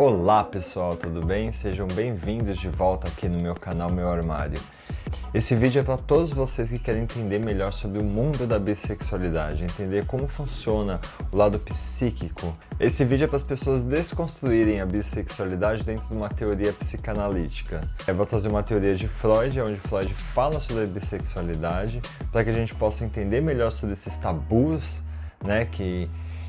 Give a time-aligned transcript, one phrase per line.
[0.00, 1.50] Olá pessoal, tudo bem?
[1.50, 4.60] Sejam bem-vindos de volta aqui no meu canal Meu Armário.
[5.34, 9.64] Esse vídeo é para todos vocês que querem entender melhor sobre o mundo da bissexualidade,
[9.64, 11.00] entender como funciona
[11.32, 12.56] o lado psíquico.
[12.78, 17.80] Esse vídeo é para as pessoas desconstruírem a bissexualidade dentro de uma teoria psicanalítica.
[18.06, 22.50] Eu vou trazer uma teoria de Freud, onde Freud fala sobre a bissexualidade, para que
[22.50, 25.02] a gente possa entender melhor sobre esses tabus,
[25.44, 26.08] né, que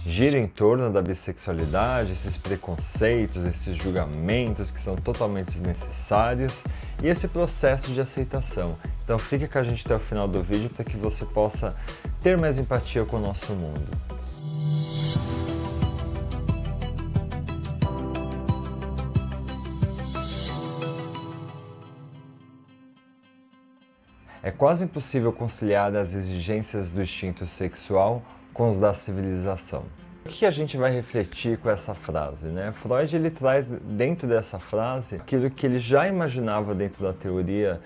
[0.10, 6.64] gira em torno da bissexualidade, esses preconceitos, esses julgamentos que são totalmente desnecessários
[7.04, 8.75] e esse processo de aceitação.
[9.04, 11.75] Então fique com a gente até o final do vídeo para que você possa
[12.19, 13.88] ter mais empatia com o nosso mundo.
[24.41, 29.86] É quase impossível conciliar as exigências do instinto sexual com os da civilização.
[30.29, 32.47] Que a gente vai refletir com essa frase?
[32.47, 32.72] Né?
[32.72, 37.81] Freud ele traz dentro dessa frase aquilo que ele já imaginava dentro da teoria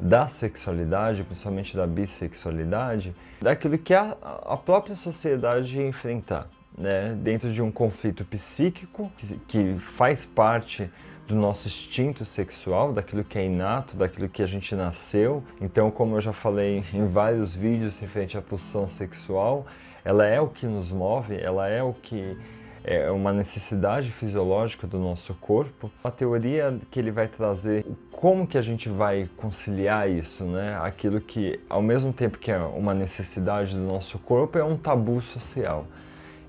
[0.00, 6.48] da sexualidade, principalmente da bissexualidade, daquilo que a, a própria sociedade ia enfrentar.
[6.76, 7.18] Né?
[7.20, 10.88] Dentro de um conflito psíquico que, que faz parte
[11.26, 15.42] do nosso instinto sexual, daquilo que é inato, daquilo que a gente nasceu.
[15.60, 19.66] Então, como eu já falei em vários vídeos referente à pulsão sexual,
[20.08, 22.34] ela é o que nos move, ela é o que
[22.82, 25.92] é uma necessidade fisiológica do nosso corpo.
[26.02, 30.78] A teoria que ele vai trazer, como que a gente vai conciliar isso, né?
[30.80, 35.20] Aquilo que, ao mesmo tempo que é uma necessidade do nosso corpo, é um tabu
[35.20, 35.86] social.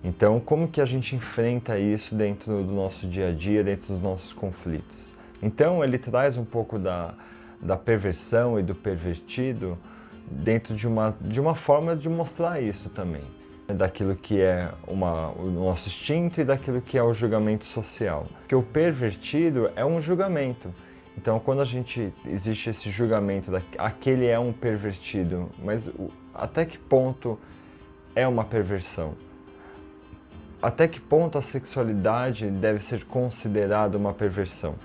[0.05, 4.01] Então, como que a gente enfrenta isso dentro do nosso dia a dia, dentro dos
[4.01, 5.13] nossos conflitos?
[5.41, 7.13] Então, ele traz um pouco da,
[7.61, 9.77] da perversão e do pervertido
[10.31, 13.37] dentro de uma, de uma forma de mostrar isso também
[13.73, 18.27] daquilo que é uma, o nosso instinto e daquilo que é o julgamento social.
[18.39, 20.73] Porque o pervertido é um julgamento.
[21.17, 25.89] Então, quando a gente existe esse julgamento, da, aquele é um pervertido, mas
[26.33, 27.37] até que ponto
[28.15, 29.15] é uma perversão?
[30.61, 34.75] Até que ponto a sexualidade deve ser considerada uma perversão?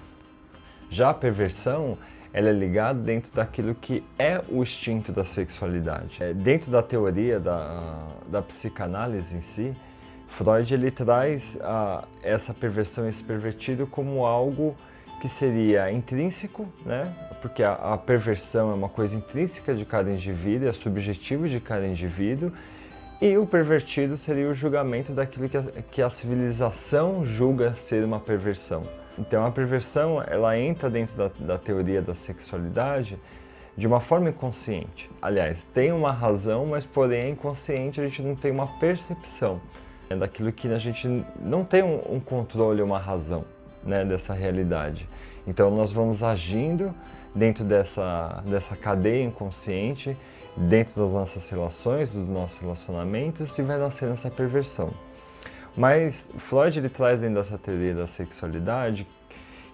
[0.90, 1.98] Já a perversão
[2.34, 6.20] ela é ligada dentro daquilo que é o instinto da sexualidade.
[6.20, 9.74] É, dentro da teoria da, da psicanálise em si,
[10.26, 14.76] Freud ele traz a, essa perversão, esse pervertido como algo
[15.20, 17.14] que seria intrínseco, né?
[17.40, 21.86] porque a, a, perversão é uma coisa intrínseca de cada indivíduo, é subjetivo de cada
[21.86, 22.52] indivíduo,
[23.20, 28.18] e o pervertido seria o julgamento daquilo que a, que a civilização julga ser uma
[28.18, 28.82] perversão.
[29.18, 33.18] Então a perversão ela entra dentro da, da teoria da sexualidade
[33.76, 35.10] de uma forma inconsciente.
[35.20, 39.60] Aliás, tem uma razão, mas porém é inconsciente, a gente não tem uma percepção
[40.08, 41.08] né, daquilo que a gente
[41.40, 43.44] não tem um, um controle, uma razão
[43.82, 45.08] né, dessa realidade.
[45.46, 46.94] Então nós vamos agindo
[47.34, 50.16] dentro dessa, dessa cadeia inconsciente,
[50.56, 54.92] dentro das nossas relações, dos nossos relacionamentos, e vai nascendo essa perversão.
[55.76, 59.06] Mas Freud ele traz dentro dessa teoria da sexualidade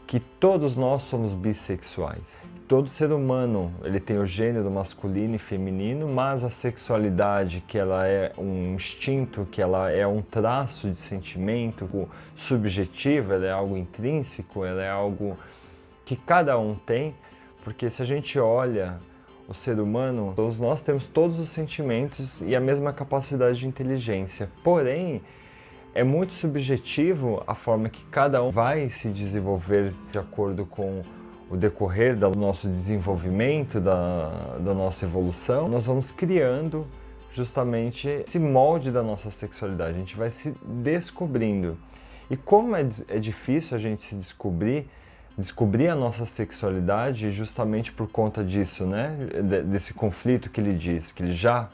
[0.06, 2.36] que todos nós somos bissexuais.
[2.66, 8.08] Todo ser humano ele tem o gênero masculino e feminino, mas a sexualidade que ela
[8.08, 14.64] é um instinto, que ela é um traço de sentimento subjetivo, ela é algo intrínseco,
[14.64, 15.38] ela é algo
[16.04, 17.14] que cada um tem,
[17.62, 18.98] porque se a gente olha
[19.46, 24.50] o ser humano, todos nós temos todos os sentimentos e a mesma capacidade de inteligência.
[24.64, 25.22] Porém,
[25.94, 31.02] é muito subjetivo a forma que cada um vai se desenvolver de acordo com
[31.50, 35.68] o decorrer do nosso desenvolvimento, da, da nossa evolução.
[35.68, 36.86] Nós vamos criando
[37.32, 41.76] justamente esse molde da nossa sexualidade, a gente vai se descobrindo.
[42.30, 44.88] E como é, é difícil a gente se descobrir,
[45.36, 49.16] descobrir a nossa sexualidade justamente por conta disso, né?
[49.66, 51.68] Desse conflito que ele diz, que ele já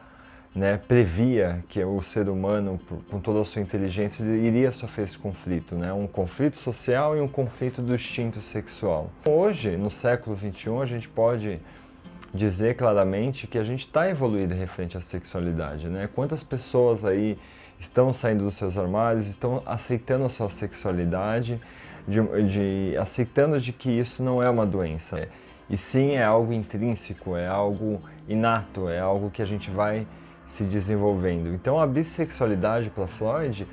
[0.57, 2.81] né, previa que o ser humano,
[3.11, 7.29] com toda a sua inteligência, iria sofrer esse conflito, né, um conflito social e um
[7.29, 9.11] conflito do instinto sexual.
[9.27, 11.61] Hoje, no século XXI, a gente pode
[12.33, 15.89] dizer claramente que a gente está evoluído referente à sexualidade.
[15.89, 16.09] Né?
[16.15, 17.39] Quantas pessoas aí
[17.79, 21.61] estão saindo dos seus armários, estão aceitando a sua sexualidade,
[22.09, 25.29] de, de, aceitando de que isso não é uma doença,
[25.69, 30.07] e sim é algo intrínseco, é algo inato, é algo que a gente vai
[30.47, 31.53] se desenvolvendo.
[31.53, 33.67] Então a bissexualidade para Freud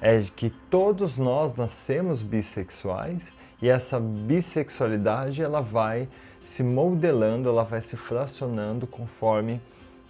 [0.00, 3.32] é que todos nós nascemos bissexuais
[3.62, 6.08] e essa bissexualidade ela vai
[6.42, 9.60] se modelando, ela vai se fracionando conforme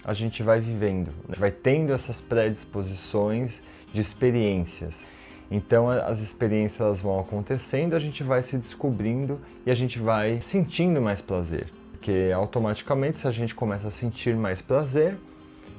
[0.04, 1.34] a gente vai vivendo, né?
[1.38, 3.62] vai tendo essas predisposições
[3.92, 5.06] de experiências.
[5.50, 11.00] Então as experiências vão acontecendo, a gente vai se descobrindo e a gente vai sentindo
[11.00, 11.72] mais prazer.
[11.92, 15.16] Porque automaticamente, se a gente começa a sentir mais prazer,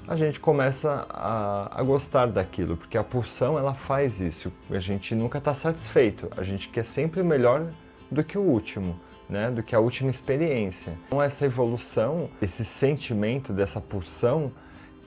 [0.07, 4.51] a gente começa a, a gostar daquilo, porque a pulsão ela faz isso.
[4.69, 7.71] A gente nunca está satisfeito, a gente quer sempre o melhor
[8.09, 8.99] do que o último.
[9.27, 10.93] Né, do que a última experiência.
[11.07, 14.51] Então essa evolução, esse sentimento dessa pulsão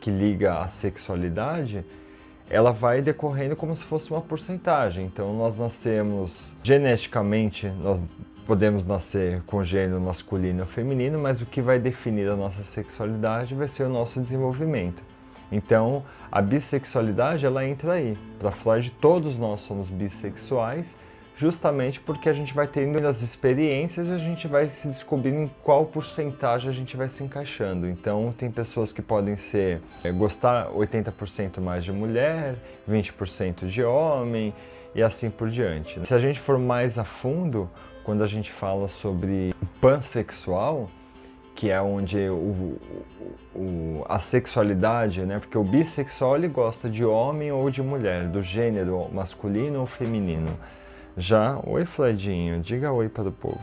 [0.01, 1.87] que liga à sexualidade,
[2.51, 5.07] ela vai decorrendo como se fosse uma porcentagem.
[5.07, 8.03] Então nós nascemos geneticamente, nós
[8.49, 13.55] podemos nascer com gênero masculino ou feminino, mas o que vai definir a nossa sexualidade
[13.55, 15.03] vai ser o nosso desenvolvimento.
[15.53, 16.03] Então,
[16.33, 18.17] a bissexualidade ela entra aí.
[18.39, 20.97] Para Freud, todos nós somos bissexuais,
[21.37, 25.51] justamente porque a gente vai tendo as experiências e a gente vai se descobrindo em
[25.63, 27.87] qual porcentagem a gente vai se encaixando.
[27.87, 32.55] Então, tem pessoas que podem ser é, gostar 80% mais de mulher,
[32.89, 34.55] 20% de homem
[34.95, 36.01] e assim por diante.
[36.07, 37.71] Se a gente for mais a fundo,
[38.09, 40.89] quando a gente fala sobre pansexual,
[41.55, 42.79] que é onde o,
[43.55, 45.39] o, a sexualidade, né?
[45.39, 50.59] Porque o bissexual ele gosta de homem ou de mulher, do gênero masculino ou feminino.
[51.19, 53.63] Já, oi Fledinho, diga oi para o povo.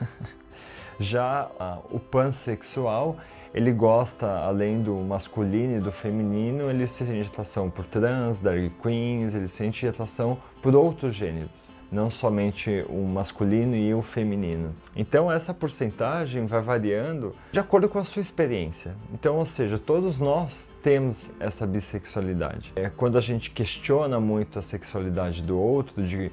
[1.00, 1.50] Já
[1.90, 3.16] o pansexual,
[3.54, 9.34] ele gosta, além do masculino e do feminino, ele sente atração por trans, drag queens,
[9.34, 14.74] ele sente atração por outros gêneros não somente o masculino e o feminino.
[14.94, 18.94] Então essa porcentagem vai variando de acordo com a sua experiência.
[19.12, 22.72] Então, ou seja, todos nós temos essa bissexualidade.
[22.76, 26.30] É quando a gente questiona muito a sexualidade do outro, de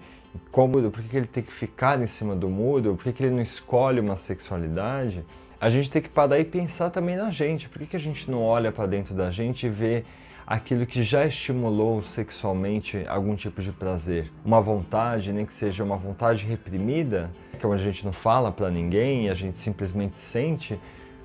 [0.52, 3.42] como, por que ele tem que ficar em cima do muro, por que ele não
[3.42, 5.26] escolhe uma sexualidade,
[5.60, 7.68] a gente tem que parar e pensar também na gente.
[7.68, 10.06] Por que a gente não olha para dentro da gente e vê
[10.48, 14.32] aquilo que já estimulou sexualmente algum tipo de prazer.
[14.46, 17.30] Uma vontade, nem que seja uma vontade reprimida,
[17.60, 20.80] que é a gente não fala para ninguém, a gente simplesmente sente.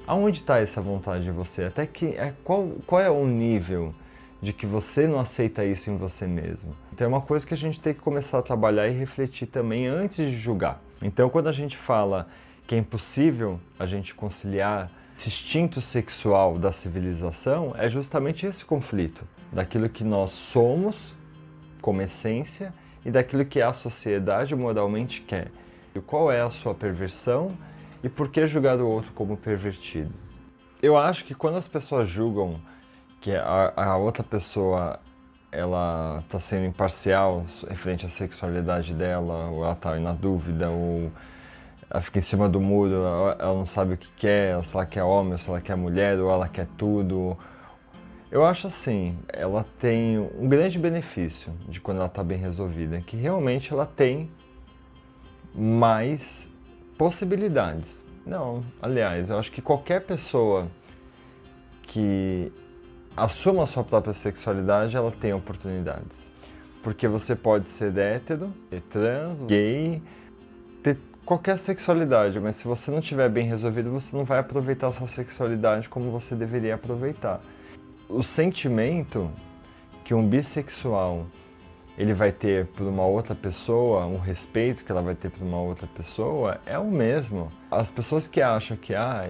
[0.04, 1.64] Aonde está essa vontade de você?
[1.64, 3.94] Até que é, qual, qual é o nível
[4.40, 6.74] de que você não aceita isso em você mesmo?
[6.92, 9.86] Então é uma coisa que a gente tem que começar a trabalhar e refletir também
[9.86, 10.82] antes de julgar.
[11.00, 12.26] Então quando a gente fala
[12.66, 19.26] que é impossível a gente conciliar esse instinto sexual da civilização é justamente esse conflito
[19.52, 21.14] daquilo que nós somos
[21.80, 22.72] como essência
[23.04, 25.50] e daquilo que a sociedade moralmente quer.
[25.94, 27.56] E qual é a sua perversão
[28.02, 30.12] e por que julgar o outro como pervertido?
[30.82, 32.60] Eu acho que quando as pessoas julgam
[33.20, 34.98] que a, a outra pessoa
[35.52, 41.12] ela está sendo imparcial referente à sexualidade dela, ou ela está na dúvida, ou
[41.92, 42.94] ela fica em cima do muro,
[43.38, 46.30] ela não sabe o que quer, se ela quer homem, se ela quer mulher, ou
[46.30, 47.36] ela quer tudo.
[48.30, 53.14] Eu acho assim, ela tem um grande benefício de quando ela está bem resolvida, que
[53.14, 54.30] realmente ela tem
[55.54, 56.50] mais
[56.96, 58.06] possibilidades.
[58.24, 60.68] Não, aliás, eu acho que qualquer pessoa
[61.82, 62.50] que
[63.14, 66.32] assuma a sua própria sexualidade, ela tem oportunidades.
[66.82, 68.50] Porque você pode ser hétero,
[68.88, 70.02] trans, gay,
[70.82, 74.92] ter qualquer sexualidade, mas se você não tiver bem resolvido, você não vai aproveitar a
[74.92, 77.40] sua sexualidade como você deveria aproveitar.
[78.08, 79.30] O sentimento
[80.04, 81.26] que um bissexual
[81.96, 85.60] ele vai ter por uma outra pessoa, um respeito que ela vai ter por uma
[85.60, 87.52] outra pessoa, é o mesmo.
[87.70, 89.24] As pessoas que acham que, ah,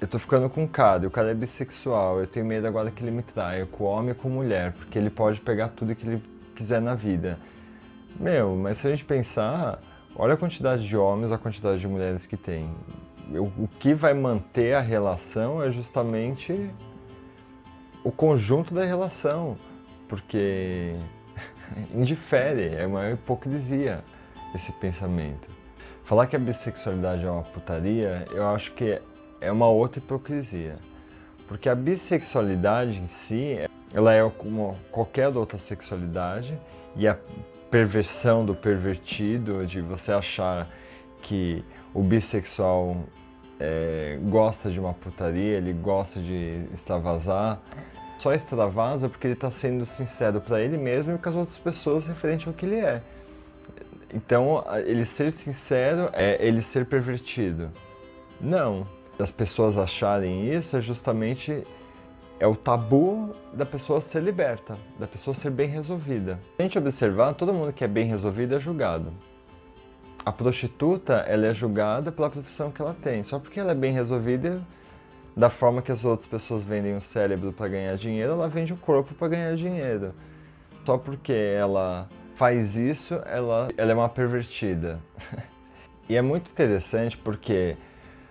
[0.00, 2.90] eu tô ficando com um cara, e o cara é bissexual, eu tenho medo agora
[2.90, 6.06] que ele me traia, com homem e com mulher, porque ele pode pegar tudo que
[6.06, 6.22] ele
[6.54, 7.38] quiser na vida.
[8.18, 9.78] Meu, mas se a gente pensar,
[10.18, 12.70] Olha a quantidade de homens, a quantidade de mulheres que tem.
[13.34, 16.70] O que vai manter a relação é justamente
[18.02, 19.58] o conjunto da relação,
[20.08, 20.94] porque
[21.92, 24.02] indifere, é uma hipocrisia
[24.54, 25.50] esse pensamento.
[26.04, 28.98] Falar que a bissexualidade é uma putaria, eu acho que
[29.38, 30.76] é uma outra hipocrisia.
[31.46, 33.58] Porque a bissexualidade em si,
[33.92, 36.58] ela é como qualquer outra sexualidade
[36.96, 37.18] e a
[37.70, 40.68] perversão do pervertido, de você achar
[41.22, 43.04] que o bissexual
[43.58, 47.60] é, gosta de uma putaria, ele gosta de extravasar.
[48.18, 52.06] Só extravasa porque ele está sendo sincero para ele mesmo e com as outras pessoas
[52.06, 53.02] referente ao que ele é.
[54.12, 57.70] Então, ele ser sincero é ele ser pervertido.
[58.40, 58.86] Não.
[59.18, 61.66] As pessoas acharem isso é justamente
[62.38, 66.38] é o tabu da pessoa ser liberta, da pessoa ser bem resolvida.
[66.56, 69.12] Se a gente observar, todo mundo que é bem resolvido é julgado.
[70.24, 73.92] A prostituta, ela é julgada pela profissão que ela tem, só porque ela é bem
[73.92, 74.60] resolvida
[75.36, 78.76] da forma que as outras pessoas vendem o cérebro para ganhar dinheiro, ela vende o
[78.76, 80.14] corpo para ganhar dinheiro.
[80.84, 85.00] Só porque ela faz isso, ela, ela é uma pervertida.
[86.08, 87.76] e é muito interessante porque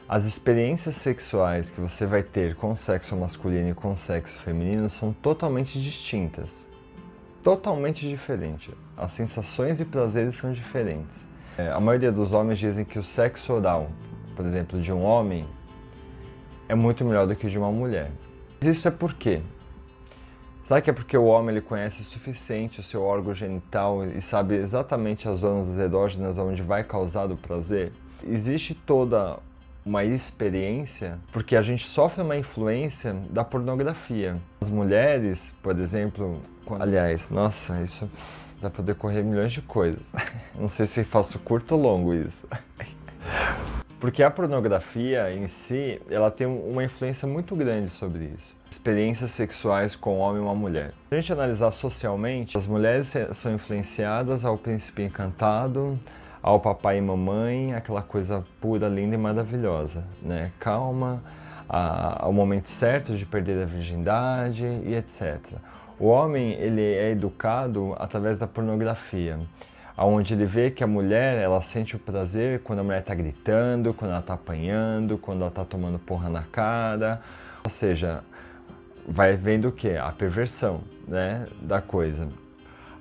[0.07, 5.12] as experiências sexuais que você vai ter com sexo masculino e com sexo feminino são
[5.12, 6.67] totalmente distintas.
[7.41, 8.71] Totalmente diferentes.
[8.95, 11.27] As sensações e prazeres são diferentes.
[11.57, 13.89] É, a maioria dos homens dizem que o sexo oral,
[14.35, 15.47] por exemplo, de um homem,
[16.69, 18.12] é muito melhor do que de uma mulher.
[18.62, 19.41] Mas isso é por quê?
[20.63, 24.21] Será que é porque o homem ele conhece o suficiente o seu órgão genital e
[24.21, 27.91] sabe exatamente as zonas erógenas onde vai causar o prazer?
[28.24, 29.39] Existe toda
[29.86, 34.38] uma experiência porque a gente sofre uma influência da pornografia.
[34.60, 36.82] As mulheres, por exemplo, quando...
[36.82, 38.10] aliás, nossa, isso
[38.60, 40.01] dá para decorrer milhões de coisas.
[40.58, 42.48] Não sei se faço curto ou longo isso.
[44.00, 48.56] Porque a pornografia em si, ela tem uma influência muito grande sobre isso.
[48.70, 50.94] Experiências sexuais com um homem e uma mulher.
[51.10, 55.98] Se a gente analisar socialmente, as mulheres são influenciadas ao príncipe encantado,
[56.45, 60.51] ao papai e mamãe, aquela coisa pura, linda e maravilhosa, né?
[60.59, 61.23] Calma,
[61.67, 65.39] ao momento certo de perder a virgindade e etc.
[65.97, 69.39] O homem, ele é educado através da pornografia
[69.97, 73.91] onde ele vê que a mulher ela sente o prazer quando a mulher está gritando,
[73.91, 77.21] quando ela está apanhando, quando ela está tomando porra na cara,
[77.63, 78.21] ou seja,
[79.07, 82.29] vai vendo o que a perversão, né, da coisa.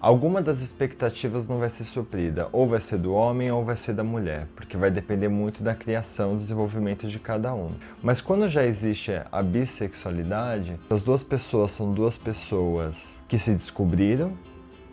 [0.05, 3.95] Alguma das expectativas não vai ser suprida, ou vai ser do homem ou vai ser
[3.95, 7.71] da mulher, porque vai depender muito da criação, do desenvolvimento de cada um.
[8.03, 14.37] Mas quando já existe a bissexualidade, as duas pessoas são duas pessoas que se descobriram,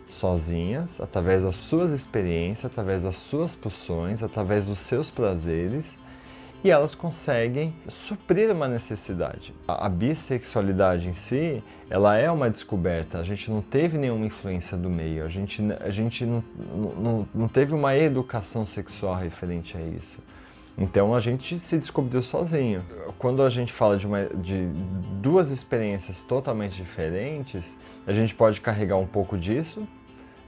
[0.08, 5.98] sozinhas, através das suas experiências, através das suas pulsões, através dos seus prazeres,
[6.64, 9.54] e elas conseguem suprir uma necessidade.
[9.66, 13.18] A, a, bissexualidade em si, ela é uma descoberta.
[13.18, 16.44] A gente não teve nenhuma influência do meio, a gente, a gente não,
[16.98, 20.20] não, não teve uma educação sexual referente a isso.
[20.78, 22.82] Então a gente se descobriu sozinho.
[23.18, 24.66] Quando a gente fala de, uma, de
[25.20, 27.76] duas experiências totalmente diferentes,
[28.06, 29.86] a gente pode carregar um pouco disso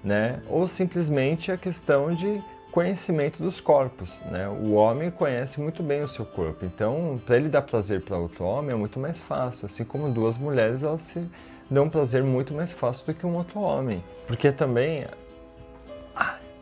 [0.05, 0.41] né?
[0.49, 2.43] Ou simplesmente a questão de
[2.75, 4.49] conhecimento dos corpos, né?
[4.49, 8.45] O homem conhece muito bem o seu corpo, então para ele dar prazer para outro
[8.45, 11.25] homem é muito mais fácil, assim como duas mulheres elas se
[11.71, 15.07] dão prazer muito mais fácil do que um outro homem, porque também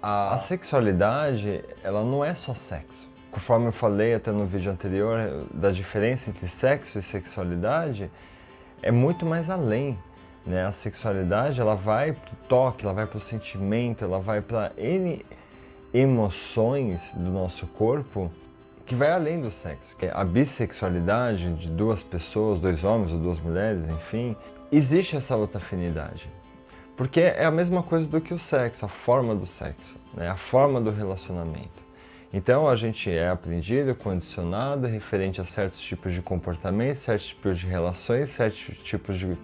[0.03, 3.09] a, a sexualidade ela não é só sexo.
[3.31, 8.11] Conforme eu falei até no vídeo anterior da diferença entre sexo e sexualidade,
[8.83, 9.99] é muito mais além.
[10.45, 10.63] Né?
[10.67, 14.73] A sexualidade ela vai para o toque, ela vai para o sentimento, ela vai para
[14.77, 15.25] N
[15.93, 18.31] emoções do nosso corpo
[18.87, 19.97] que vai além do sexo.
[20.13, 24.37] A bissexualidade de duas pessoas, dois homens ou duas mulheres, enfim,
[24.71, 26.29] existe essa outra afinidade.
[26.97, 30.29] Porque é a mesma coisa do que o sexo, a forma do sexo, né?
[30.29, 31.83] a forma do relacionamento.
[32.33, 37.67] Então a gente é aprendido, condicionado referente a certos tipos de comportamentos, certos tipos de
[37.67, 39.37] relações, certos tipos de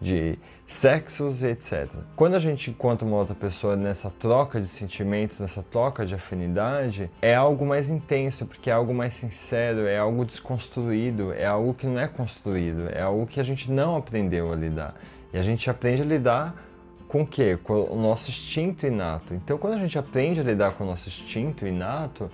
[0.00, 1.88] de sexos, etc.
[2.16, 7.10] Quando a gente encontra uma outra pessoa nessa troca de sentimentos, nessa troca de afinidade,
[7.20, 11.86] é algo mais intenso, porque é algo mais sincero, é algo desconstruído, é algo que
[11.86, 14.94] não é construído, é algo que a gente não aprendeu a lidar.
[15.32, 16.54] E a gente aprende a lidar
[17.08, 17.58] com o quê?
[17.62, 19.34] Com o nosso instinto inato.
[19.34, 22.30] Então, quando a gente aprende a lidar com o nosso instinto inato,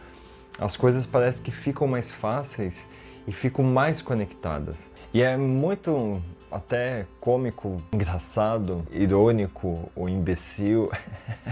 [0.58, 2.86] as coisas parecem que ficam mais fáceis
[3.26, 4.90] e ficam mais conectadas.
[5.12, 10.90] E é muito até cômico, engraçado, irônico ou imbecil.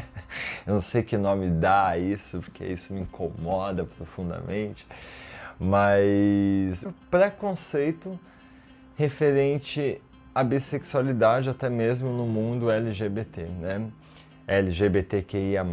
[0.66, 4.86] Eu não sei que nome dá a isso, porque isso me incomoda profundamente.
[5.58, 8.18] Mas preconceito
[8.96, 10.00] referente
[10.34, 13.88] à bissexualidade, até mesmo no mundo LGBT, né?
[14.46, 15.64] LGBTQIA,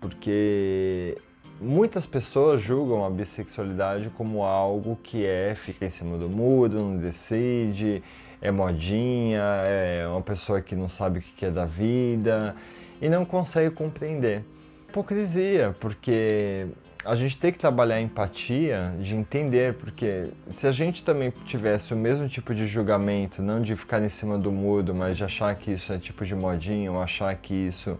[0.00, 1.18] porque
[1.60, 6.96] muitas pessoas julgam a bissexualidade como algo que é fica em cima do muro, não
[6.96, 8.02] decide,
[8.42, 12.54] é modinha, é uma pessoa que não sabe o que é da vida
[13.00, 14.44] e não consegue compreender.
[14.88, 16.66] Hipocrisia, porque
[17.04, 21.94] a gente tem que trabalhar a empatia de entender, porque se a gente também tivesse
[21.94, 25.54] o mesmo tipo de julgamento, não de ficar em cima do muro, mas de achar
[25.54, 27.96] que isso é tipo de modinha, ou achar que isso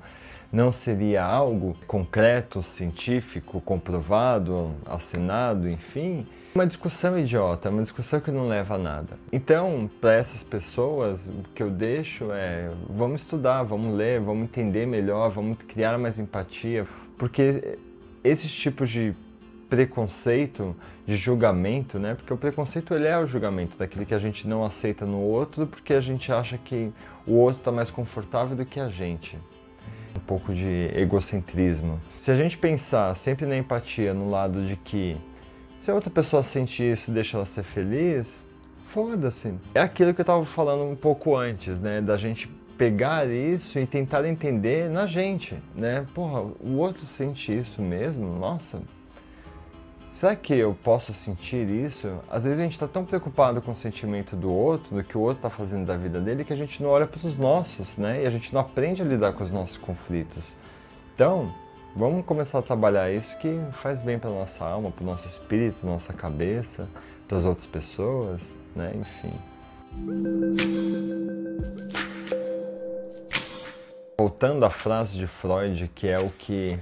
[0.52, 8.46] não seria algo concreto, científico, comprovado, assinado, enfim, uma discussão idiota, uma discussão que não
[8.46, 9.18] leva a nada.
[9.32, 14.86] Então, para essas pessoas, o que eu deixo é: vamos estudar, vamos ler, vamos entender
[14.86, 17.78] melhor, vamos criar mais empatia, porque
[18.22, 19.14] esses tipos de
[19.70, 22.14] preconceito, de julgamento, né?
[22.14, 25.66] Porque o preconceito ele é o julgamento daquilo que a gente não aceita no outro,
[25.66, 26.92] porque a gente acha que
[27.26, 29.38] o outro está mais confortável do que a gente.
[30.18, 32.00] Um pouco de egocentrismo.
[32.16, 35.16] Se a gente pensar sempre na empatia, no lado de que
[35.78, 38.42] se a outra pessoa sentir isso deixa ela ser feliz,
[38.84, 39.54] foda-se.
[39.74, 42.00] É aquilo que eu estava falando um pouco antes, né?
[42.00, 46.06] Da gente pegar isso e tentar entender na gente, né?
[46.14, 48.38] Porra, o outro sente isso mesmo?
[48.38, 48.80] Nossa,
[50.12, 52.08] será que eu posso sentir isso?
[52.30, 55.20] Às vezes a gente está tão preocupado com o sentimento do outro, do que o
[55.20, 58.22] outro está fazendo da vida dele, que a gente não olha para os nossos, né?
[58.22, 60.54] E a gente não aprende a lidar com os nossos conflitos.
[61.14, 61.52] Então,
[61.96, 65.86] vamos começar a trabalhar isso que faz bem para nossa alma, para o nosso espírito,
[65.86, 66.86] nossa cabeça,
[67.26, 68.92] para as outras pessoas, né?
[68.94, 69.32] Enfim.
[74.18, 76.78] Voltando à frase de Freud, que é o que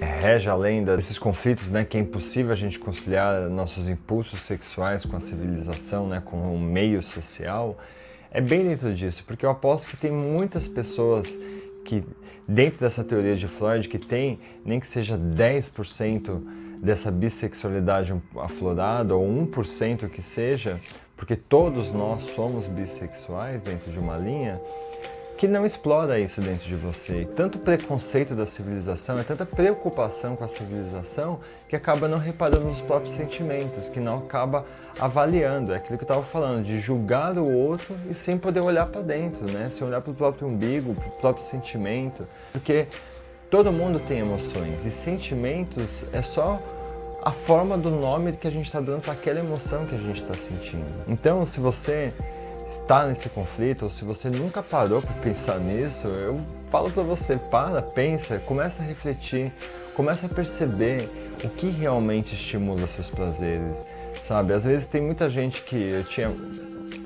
[0.00, 5.04] rege a lenda desses conflitos, né, que é impossível a gente conciliar nossos impulsos sexuais
[5.04, 7.76] com a civilização, né, com o meio social,
[8.30, 11.38] é bem dentro disso, porque eu aposto que tem muitas pessoas
[11.84, 12.04] que,
[12.46, 16.40] dentro dessa teoria de Freud, que tem nem que seja 10%
[16.82, 20.78] dessa bissexualidade aflorada, ou 1% que seja,
[21.16, 24.60] porque todos nós somos bissexuais dentro de uma linha,
[25.38, 27.24] que não explora isso dentro de você.
[27.36, 32.80] Tanto preconceito da civilização, é tanta preocupação com a civilização que acaba não reparando nos
[32.80, 34.66] próprios sentimentos, que não acaba
[34.98, 35.72] avaliando.
[35.72, 39.00] É aquilo que eu estava falando, de julgar o outro e sem poder olhar para
[39.00, 39.70] dentro, né?
[39.70, 42.26] Sem olhar para o próprio umbigo, para o próprio sentimento.
[42.52, 42.88] Porque
[43.48, 46.60] todo mundo tem emoções e sentimentos é só
[47.22, 50.20] a forma do nome que a gente está dando para aquela emoção que a gente
[50.20, 50.84] está sentindo.
[51.06, 52.12] Então, se você
[52.68, 56.38] está nesse conflito, ou se você nunca parou para pensar nisso, eu
[56.70, 59.50] falo para você, para, pensa, começa a refletir,
[59.94, 61.08] começa a perceber
[61.42, 63.82] o que realmente estimula seus prazeres,
[64.22, 64.52] sabe?
[64.52, 66.30] Às vezes tem muita gente que eu tinha,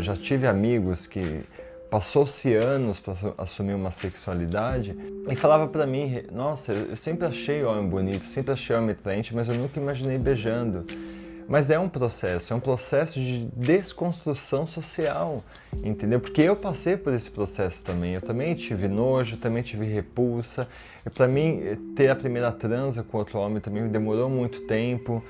[0.00, 1.45] já tive amigos que
[1.88, 4.97] passou-se anos para assumir uma sexualidade
[5.31, 8.92] e falava para mim, nossa, eu sempre achei o homem bonito, sempre achei o homem
[8.92, 10.85] atraente, mas eu nunca imaginei beijando.
[11.49, 15.42] Mas é um processo, é um processo de desconstrução social,
[15.83, 16.20] entendeu?
[16.20, 18.14] Porque eu passei por esse processo também.
[18.14, 20.68] Eu também tive nojo, também tive repulsa.
[21.14, 21.61] Para mim,
[21.96, 25.22] ter a primeira transa com outro homem também demorou muito tempo,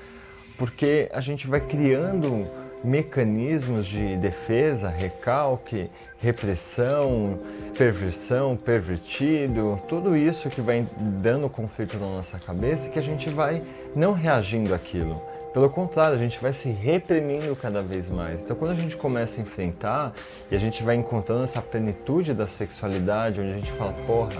[0.57, 2.47] porque a gente vai criando
[2.83, 7.39] mecanismos de defesa, recalque, repressão,
[7.77, 13.63] perversão, pervertido, tudo isso que vai dando conflito na nossa cabeça que a gente vai
[13.95, 15.32] não reagindo àquilo.
[15.53, 18.41] Pelo contrário, a gente vai se reprimindo cada vez mais.
[18.41, 20.11] Então, quando a gente começa a enfrentar
[20.49, 24.31] e a gente vai encontrando essa plenitude da sexualidade, onde a gente fala, porra,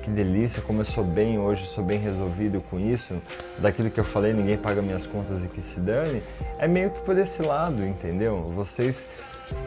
[0.00, 3.14] que delícia, como eu sou bem hoje, sou bem resolvido com isso,
[3.58, 6.22] daquilo que eu falei, ninguém paga minhas contas e que se dane,
[6.56, 8.44] é meio que por esse lado, entendeu?
[8.54, 9.04] Vocês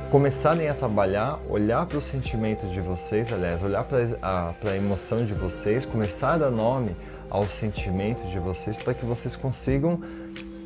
[0.10, 5.34] começarem a trabalhar, olhar para os sentimentos de vocês, aliás, olhar para a, emoção de
[5.34, 6.96] vocês, começar a dar nome
[7.30, 10.02] aos sentimentos de vocês para que vocês consigam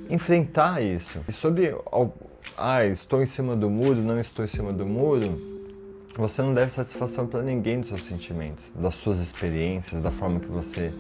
[0.09, 1.19] enfrentar isso.
[1.27, 1.75] E sobre,
[2.57, 5.55] ah, estou em cima do muro, não estou em cima do muro,
[6.17, 10.47] você não deve satisfação para ninguém dos seus sentimentos, das suas experiências, da forma que
[10.47, 10.93] você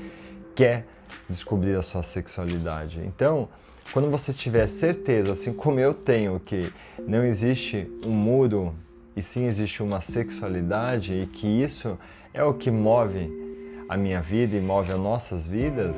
[0.53, 0.85] quer
[1.29, 3.01] descobrir a sua sexualidade.
[3.05, 3.47] Então,
[3.93, 6.71] quando você tiver certeza, assim como eu tenho, que
[7.07, 8.73] não existe um muro
[9.15, 11.97] e sim existe uma sexualidade e que isso
[12.33, 13.31] é o que move
[13.87, 15.97] a minha vida e move as nossas vidas,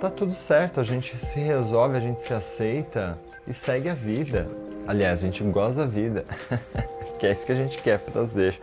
[0.00, 4.46] tá tudo certo, a gente se resolve, a gente se aceita e segue a vida.
[4.86, 6.24] Aliás, a gente goza a vida,
[7.18, 8.60] que é isso que a gente quer, prazer.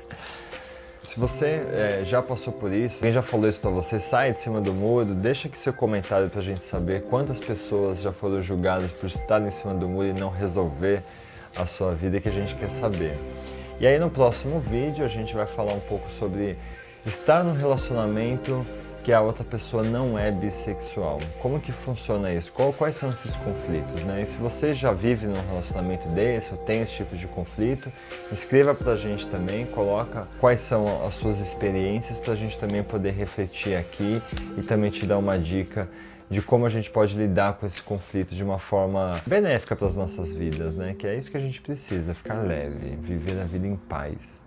[1.04, 4.39] Se você é, já passou por isso, quem já falou isso para você, sai de
[4.39, 8.41] cima do muro, deixa aqui seu comentário para a gente saber quantas pessoas já foram
[8.41, 11.04] julgadas por estar em cima do muro e não resolver
[11.58, 13.17] a sua vida que a gente quer saber.
[13.80, 16.58] E aí no próximo vídeo a gente vai falar um pouco sobre
[17.06, 18.65] estar no relacionamento
[19.03, 21.19] que a outra pessoa não é bissexual.
[21.41, 22.51] Como que funciona isso?
[22.51, 24.01] Quais são esses conflitos?
[24.03, 24.21] Né?
[24.21, 27.91] E se você já vive num relacionamento desse ou tem esse tipo de conflito,
[28.31, 32.81] escreva para a gente também, coloca quais são as suas experiências para a gente também
[32.81, 34.21] poder refletir aqui
[34.57, 35.89] e também te dar uma dica
[36.29, 39.95] de como a gente pode lidar com esse conflito de uma forma benéfica para as
[39.95, 40.95] nossas vidas, né?
[40.97, 44.39] Que é isso que a gente precisa, ficar leve, viver a vida em paz.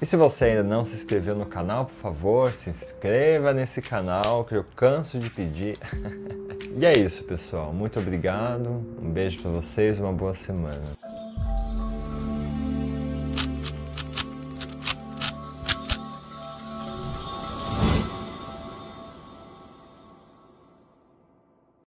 [0.00, 4.44] E se você ainda não se inscreveu no canal, por favor, se inscreva nesse canal
[4.44, 5.76] que eu canso de pedir.
[6.80, 7.72] e é isso, pessoal.
[7.72, 8.68] Muito obrigado.
[9.02, 11.17] Um beijo para vocês, uma boa semana.